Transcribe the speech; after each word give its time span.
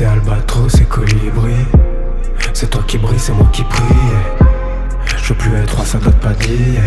C'est 0.00 0.06
albatros, 0.06 0.70
c'est 0.70 0.88
colibri. 0.88 1.52
C'est 2.54 2.70
toi 2.70 2.82
qui 2.86 2.96
brille, 2.96 3.18
c'est 3.18 3.34
moi 3.34 3.46
qui 3.52 3.62
prie. 3.64 3.82
Je 5.18 5.28
veux 5.28 5.34
plus 5.34 5.54
être 5.56 5.76
roi, 5.76 5.84
ça 5.84 5.98
date 5.98 6.18
pas 6.20 6.32
d'hier. 6.32 6.82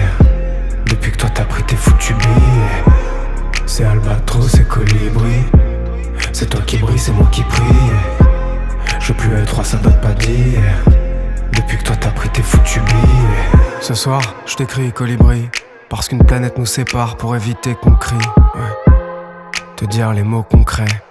Depuis 0.87 1.11
que 1.11 1.17
toi 1.17 1.29
t'as 1.31 1.43
pris 1.43 1.61
tes 1.61 1.75
foutus. 1.75 2.15
C'est 3.67 3.83
albatros, 3.83 4.49
c'est 4.49 4.67
colibri. 4.67 5.43
C'est 6.31 6.49
toi 6.49 6.61
qui 6.65 6.77
brille, 6.77 6.97
c'est 6.97 7.11
moi 7.11 7.27
qui 7.31 7.43
prie. 7.43 7.61
Je 8.99 9.09
veux 9.09 9.13
plus 9.13 9.35
être 9.35 9.53
roi, 9.53 9.63
ça 9.63 9.77
date 9.77 10.01
pas 10.01 10.13
d'hier. 10.13 10.83
Depuis 11.55 11.77
que 11.77 11.83
toi 11.83 11.95
t'as 11.95 12.09
pris 12.09 12.29
tes 12.29 12.41
foutus. 12.41 12.81
Ce 13.79 13.93
soir, 13.93 14.23
je 14.47 14.55
t'écris 14.55 14.91
colibri. 14.91 15.51
Parce 15.87 16.07
qu'une 16.07 16.25
planète 16.25 16.57
nous 16.57 16.65
sépare 16.65 17.17
pour 17.17 17.35
éviter 17.35 17.75
qu'on 17.75 17.93
crie. 17.93 18.15
Ouais. 18.55 18.95
Te 19.75 19.85
dire 19.85 20.13
les 20.13 20.23
mots 20.23 20.41
concrets. 20.41 21.03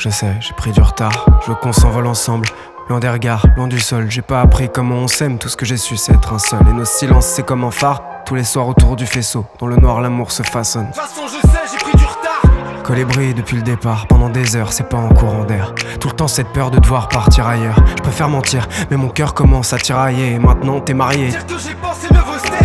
Je 0.00 0.08
sais, 0.08 0.34
j'ai 0.40 0.54
pris 0.54 0.72
du 0.72 0.80
retard. 0.80 1.26
Je 1.42 1.50
veux 1.50 1.54
qu'on 1.56 1.74
s'envole 1.74 2.06
ensemble. 2.06 2.48
Loin 2.88 3.00
des 3.00 3.10
regards, 3.10 3.44
loin 3.54 3.68
du 3.68 3.78
sol. 3.78 4.06
J'ai 4.10 4.22
pas 4.22 4.40
appris 4.40 4.70
comment 4.72 4.94
on 4.94 5.06
s'aime. 5.06 5.36
Tout 5.36 5.50
ce 5.50 5.58
que 5.58 5.66
j'ai 5.66 5.76
su, 5.76 5.98
c'est 5.98 6.14
être 6.14 6.32
un 6.32 6.38
seul. 6.38 6.60
Et 6.70 6.72
nos 6.72 6.86
silences, 6.86 7.26
c'est 7.26 7.44
comme 7.44 7.64
un 7.64 7.70
phare. 7.70 8.02
Tous 8.24 8.34
les 8.34 8.44
soirs 8.44 8.66
autour 8.66 8.96
du 8.96 9.04
faisceau. 9.04 9.44
Dans 9.58 9.66
le 9.66 9.76
noir, 9.76 10.00
l'amour 10.00 10.32
se 10.32 10.42
façonne. 10.42 10.86
De 10.86 10.92
toute 10.92 11.02
façon, 11.02 11.26
je 11.26 11.46
sais, 11.46 11.58
j'ai 11.70 11.76
pris 11.84 11.98
du 11.98 12.04
retard. 12.06 12.82
Colibri 12.82 13.34
depuis 13.34 13.56
le 13.56 13.62
départ, 13.62 14.06
pendant 14.06 14.30
des 14.30 14.56
heures, 14.56 14.72
c'est 14.72 14.88
pas 14.88 14.96
en 14.96 15.10
courant 15.10 15.44
d'air. 15.44 15.74
Tout 16.00 16.08
le 16.08 16.14
temps, 16.14 16.28
cette 16.28 16.48
peur 16.48 16.70
de 16.70 16.78
devoir 16.78 17.08
partir 17.08 17.46
ailleurs. 17.46 17.76
Je 17.86 18.02
préfère 18.02 18.30
mentir, 18.30 18.66
mais 18.90 18.96
mon 18.96 19.10
cœur 19.10 19.34
commence 19.34 19.74
à 19.74 19.76
tirailler. 19.76 20.32
Et 20.32 20.38
maintenant, 20.38 20.80
t'es 20.80 20.94
marié. 20.94 21.28
Dire 21.28 21.44
que 21.44 21.58
j'ai 21.58 21.74
pensé. 21.74 22.08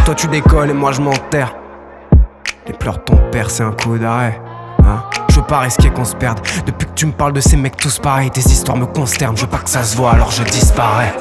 Toi, 0.05 0.15
tu 0.15 0.27
décolles 0.27 0.69
et 0.69 0.73
moi, 0.73 0.93
je 0.93 1.01
m'enterre. 1.01 1.53
Les 2.65 2.73
pleurs 2.73 2.99
de 2.99 3.03
ton 3.03 3.17
père, 3.29 3.49
c'est 3.49 3.63
un 3.63 3.73
coup 3.73 3.97
d'arrêt. 3.97 4.39
Je 5.29 5.35
veux 5.35 5.45
pas 5.45 5.59
risquer 5.59 5.89
qu'on 5.89 6.05
se 6.05 6.15
perde. 6.15 6.39
Depuis 6.65 6.87
que 6.87 6.93
tu 6.93 7.05
me 7.05 7.11
parles 7.11 7.33
de 7.33 7.41
ces 7.41 7.57
mecs 7.57 7.77
tous 7.77 7.99
pareils, 7.99 8.31
tes 8.31 8.41
histoires 8.41 8.77
me 8.77 8.85
consternent. 8.85 9.35
Je 9.35 9.41
veux 9.41 9.49
pas 9.49 9.59
que 9.59 9.69
ça 9.69 9.83
se 9.83 9.95
voit, 9.95 10.11
alors 10.11 10.31
je 10.31 10.43
disparais. 10.43 11.13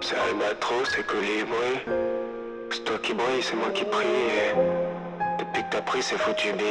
C'est 0.00 0.16
albatros, 0.28 0.88
c'est 0.94 1.06
colibri. 1.06 1.80
C'est 2.70 2.84
toi 2.84 2.96
qui 3.02 3.14
brille, 3.14 3.42
c'est 3.42 3.56
moi 3.56 3.70
qui 3.74 3.84
prie. 3.84 4.06
Depuis 5.38 5.62
que 5.62 5.68
t'as 5.70 5.82
pris 5.82 6.02
ces 6.02 6.16
foutus 6.16 6.52
billets. 6.52 6.66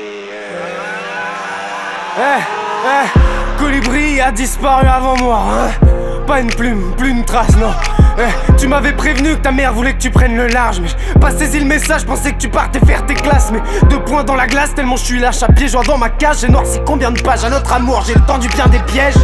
Eh, 2.18 2.42
eh, 2.86 3.45
Colibri 3.58 4.22
a 4.22 4.32
disparu 4.32 4.88
avant 4.88 5.18
moi, 5.18 5.40
hein 5.50 5.88
Pas 6.28 6.40
une 6.40 6.50
plume, 6.50 6.94
plus 6.98 7.10
une 7.10 7.24
trace, 7.24 7.56
non. 7.58 7.72
Eh, 8.18 8.54
tu 8.58 8.68
m'avais 8.68 8.94
prévenu 8.94 9.36
que 9.36 9.42
ta 9.42 9.52
mère 9.52 9.74
voulait 9.74 9.94
que 9.94 10.00
tu 10.02 10.10
prennes 10.10 10.38
le 10.38 10.48
large, 10.48 10.80
mais 10.80 10.88
j'ai 10.88 11.20
pas 11.20 11.32
saisi 11.32 11.60
le 11.60 11.66
message, 11.66 12.06
pensais 12.06 12.32
que 12.32 12.38
tu 12.38 12.50
partais 12.50 12.80
faire 12.80 13.06
tes 13.06 13.14
classes, 13.14 13.52
mais 13.52 13.60
deux 13.90 14.00
points 14.00 14.24
dans 14.24 14.36
la 14.36 14.48
glace, 14.48 14.74
tellement 14.74 14.96
je 14.96 15.04
suis 15.04 15.20
lâche 15.20 15.44
à 15.44 15.48
pied, 15.48 15.68
joint 15.68 15.84
dans 15.84 15.98
ma 15.98 16.10
cage, 16.10 16.40
j'ai 16.42 16.48
noirci 16.48 16.80
combien 16.86 17.12
de 17.12 17.22
pages 17.22 17.44
à 17.44 17.50
notre 17.50 17.74
amour, 17.74 18.04
j'ai 18.08 18.14
le 18.14 18.22
temps 18.22 18.38
du 18.38 18.48
bien 18.48 18.68
des 18.68 18.80
pièges. 18.80 19.16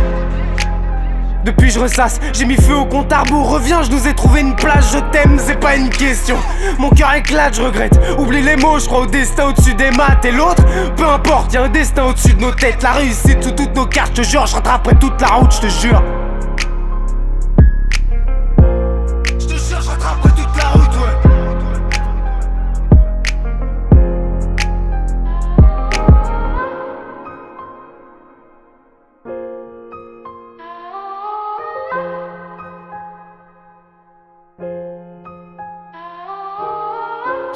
Depuis 1.43 1.71
je 1.71 1.79
ressasse, 1.79 2.19
j'ai 2.33 2.45
mis 2.45 2.55
feu 2.55 2.75
au 2.75 2.85
compte 2.85 3.11
à 3.11 3.23
reviens, 3.31 3.81
je 3.81 3.89
nous 3.89 4.07
ai 4.07 4.13
trouvé 4.13 4.41
une 4.41 4.55
place, 4.55 4.93
je 4.93 4.99
t'aime, 5.11 5.37
c'est 5.39 5.59
pas 5.59 5.75
une 5.75 5.89
question. 5.89 6.37
Mon 6.77 6.89
cœur 6.89 7.13
éclate, 7.13 7.55
je 7.55 7.61
regrette. 7.61 7.99
Oublie 8.19 8.41
les 8.41 8.55
mots, 8.55 8.79
je 8.79 8.85
crois 8.85 9.01
au 9.01 9.05
destin 9.07 9.47
au-dessus 9.47 9.73
des 9.73 9.91
maths 9.91 10.23
et 10.23 10.31
l'autre, 10.31 10.63
peu 10.95 11.07
importe, 11.07 11.53
y'a 11.53 11.63
un 11.63 11.69
destin 11.69 12.05
au-dessus 12.05 12.33
de 12.33 12.41
nos 12.41 12.51
têtes. 12.51 12.83
La 12.83 12.91
réussite 12.91 13.43
sous 13.43 13.51
toutes 13.51 13.75
nos 13.75 13.87
cartes, 13.87 14.11
je 14.15 14.21
te 14.21 14.27
jure, 14.27 14.45
je 14.45 14.55
rattraperai 14.55 14.95
toute 14.99 15.19
la 15.19 15.27
route, 15.29 15.53
je 15.53 15.61
te 15.61 15.67
jure. 15.67 16.01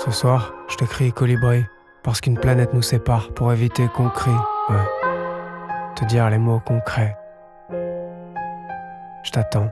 Ce 0.05 0.11
soir, 0.11 0.53
je 0.67 0.75
t'écris 0.75 1.11
colibri, 1.11 1.65
parce 2.03 2.21
qu'une 2.21 2.37
planète 2.37 2.75
nous 2.75 2.83
sépare 2.83 3.33
pour 3.33 3.51
éviter 3.51 3.87
qu'on 3.87 4.09
crie. 4.09 4.29
Ouais. 4.69 4.75
Te 5.95 6.05
dire 6.05 6.29
les 6.29 6.37
mots 6.37 6.59
concrets. 6.59 7.17
Je 7.71 9.31
t'attends. 9.31 9.71